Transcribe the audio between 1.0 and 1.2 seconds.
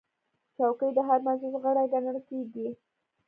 هر